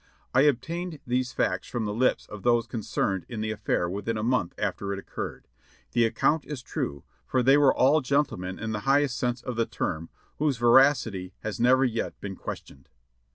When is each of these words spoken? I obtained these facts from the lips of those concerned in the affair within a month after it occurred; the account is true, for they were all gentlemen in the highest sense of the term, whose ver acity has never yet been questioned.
I 0.33 0.41
obtained 0.41 0.99
these 1.05 1.31
facts 1.31 1.67
from 1.67 1.85
the 1.85 1.93
lips 1.93 2.25
of 2.25 2.41
those 2.41 2.65
concerned 2.65 3.23
in 3.29 3.41
the 3.41 3.51
affair 3.51 3.87
within 3.87 4.17
a 4.17 4.23
month 4.23 4.55
after 4.57 4.91
it 4.91 4.97
occurred; 4.97 5.47
the 5.91 6.05
account 6.07 6.43
is 6.43 6.63
true, 6.63 7.03
for 7.23 7.43
they 7.43 7.55
were 7.55 7.71
all 7.71 8.01
gentlemen 8.01 8.57
in 8.57 8.71
the 8.71 8.79
highest 8.89 9.15
sense 9.15 9.43
of 9.43 9.57
the 9.57 9.67
term, 9.67 10.09
whose 10.39 10.57
ver 10.57 10.79
acity 10.81 11.33
has 11.41 11.59
never 11.59 11.85
yet 11.85 12.19
been 12.19 12.35
questioned. 12.35 12.89